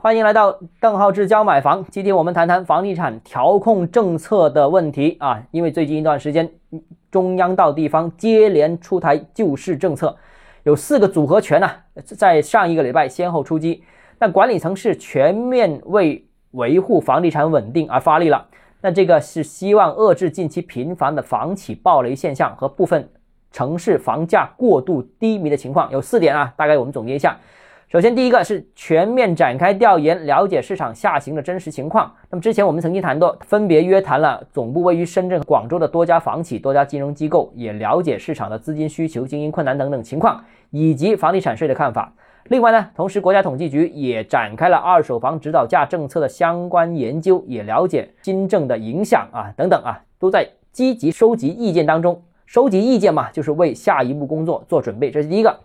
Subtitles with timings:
[0.00, 1.84] 欢迎来到邓浩志教买房。
[1.90, 6.48] 今天我们谈谈房地产调控政策的问题啊，因为最近一段时间，
[7.10, 10.16] 中央到地方接连出台救市政策，
[10.62, 11.68] 有四个组合拳呢，
[12.04, 13.82] 在上一个礼拜先后出击。
[14.20, 18.46] 那管理层是全面为维护房地产稳定而发力了。
[18.80, 23.10] 那这个是希望遏制近期频繁的房企暴雷现象和部分
[23.50, 25.90] 城市房价过度低迷的情况。
[25.90, 27.36] 有四点啊，大概我们总结一下。
[27.90, 32.12] 首先，第一个是全面展开调研，了解市场下行的真实情况。
[32.28, 42.12] 那么之前我们曾经谈过，分别约谈了总部位于深圳、广州的多家房企、多家金融机构，也了解市场的资金需求、经营困难等等情况，以及房地产税的看法。
[42.48, 52.22] 另外呢，同时国家统计局也展开了二手房指导价政策的相关研究，也了解新政的影响啊等等啊，都在积极收集意见当中。
[52.44, 55.58] 收集意见嘛，就是为下一步工作做准备，这是第一个。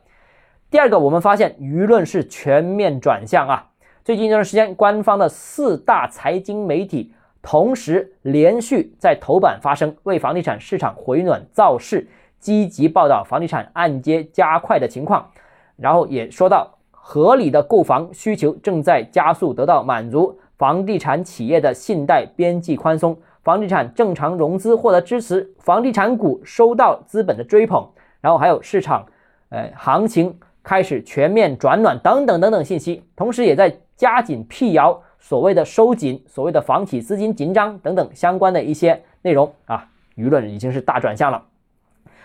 [0.73, 3.69] 第二个，我们发现舆论是全面转向啊！
[4.03, 12.07] 最近一段时间，官方的四大财经媒体同时连续在头版发声，为房地产市场回暖造势，
[12.39, 15.29] 积极报道房地产按揭加快的情况，
[15.75, 27.87] 然后也说到合理的购房需求正在加速得到满足，房地产企业的信贷边际宽松，房地产正常融资获得支持，房地产股收到资本的追捧，
[28.21, 29.05] 然后还有市场，
[29.49, 30.35] 呃，行情。
[30.63, 41.43] 开始全面转暖等等等等信息，同时也在加紧辟谣所谓的收紧、所谓的房企资金紧张等等相关的一些内容啊，舆论已经是大转向了。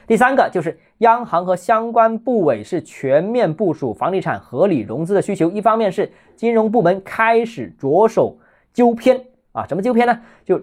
[0.06, 8.38] 第三个就是央行和相关部委是全面部署房地产合理融资的需求，一方面是金融部门开始着手
[8.72, 9.20] 纠偏
[9.52, 10.18] 啊，什么纠偏呢？
[10.44, 10.60] 就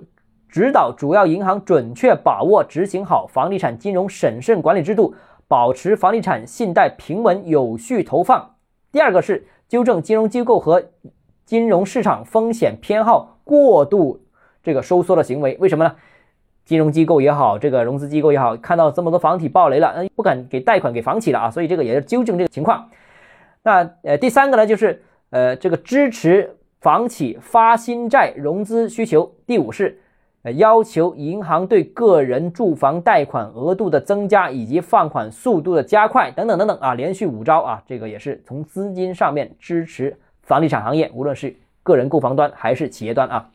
[0.50, 5.14] 指导主要银行准确把握执行好房地产金融审慎管理制度。
[5.48, 8.56] 保持房地产信贷平稳有序投放。
[8.92, 10.84] 第二个是纠正金融机构和
[11.46, 14.26] 金融市场风险偏好过度
[14.64, 15.58] 这个收缩的行为。
[15.60, 15.96] 为什么呢？
[16.64, 22.90] 金融机构也好，这个融资机构也好，看到这么多房企暴雷了，那不敢给贷款给房企了啊，所以这个也是纠正这个情况。
[23.64, 29.36] 那呃，第三个呢，就是呃，这个支持房企发新债融资需求。
[29.46, 30.02] 第五是。
[30.53, 43.50] 要求银行对个人住房贷款额度的增加以及放款速度的加快等等等等啊，连续五招啊，这个也是从资金上面支持房地产行业，无论是个人购房端还是企业端啊。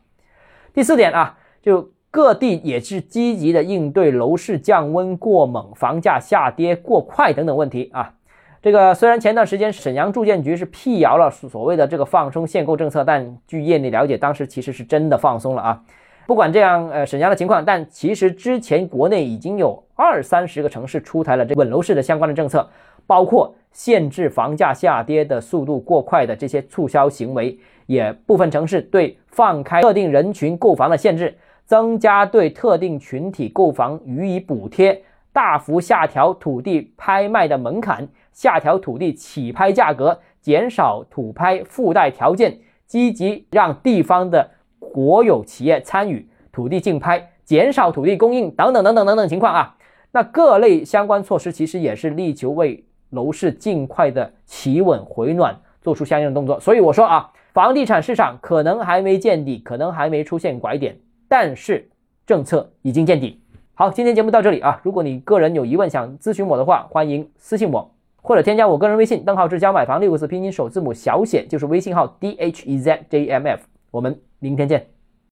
[0.73, 8.13] 第四点啊，就各地也是积极的应对楼市降温过猛、房价下跌过快等等问题啊。
[8.61, 15.83] 这个虽然前段时间沈阳住建局是辟谣了所谓的这个放松限购政策，但据业内了解，当时其实是真的放松了啊。
[16.31, 22.65] 不管这样，呃，沈阳的情况，但其实之前国内已经有二三十个城市出台了这稳楼市的相关的政策，
[23.05, 35.03] 包括限制房价下跌的速度过快的这些促销行为，也部分城市对放开特定人群购房的限制，增加对特定群体购房予以补贴，
[35.33, 44.51] 大幅下调土地拍卖的门槛，下调土地起拍价格，减少土拍附带条件，积极让地方的。
[44.93, 49.75] 国有企业参与土地竞拍，减少土地供应等等等等等等情况啊，
[50.11, 56.59] 那各类相关措施其实也是力求为楼市尽快的企稳回暖做出相应的动作。
[56.59, 60.97] 所以我说啊，房地产市场可能还没见底，可能还没出现拐点，
[61.27, 61.89] 但是
[62.25, 63.41] 政策已经见底。
[63.73, 67.91] 好，今天节目到这里啊，如果你个人有疑问想咨询我的话，欢迎私信我
[68.21, 73.61] 或者添加我个人微信邓浩志教买房六个字拼音首字母小写就是微信号 d h e z j m f。
[73.89, 75.00] 我们明天见。